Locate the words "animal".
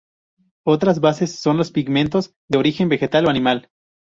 3.29-3.69